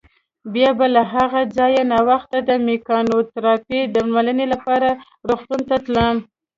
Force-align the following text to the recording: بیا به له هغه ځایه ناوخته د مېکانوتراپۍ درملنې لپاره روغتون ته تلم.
بیا 0.53 0.69
به 0.77 0.85
له 0.95 1.01
هغه 1.13 1.41
ځایه 1.57 1.83
ناوخته 1.91 2.37
د 2.49 2.51
مېکانوتراپۍ 2.67 3.81
درملنې 3.95 4.45
لپاره 4.53 4.89
روغتون 5.27 5.61
ته 5.69 5.75
تلم. 5.85 6.15